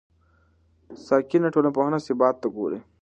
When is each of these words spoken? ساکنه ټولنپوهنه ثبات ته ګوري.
ساکنه 1.05 1.47
ټولنپوهنه 1.53 1.99
ثبات 2.07 2.35
ته 2.41 2.47
ګوري. 2.55 2.79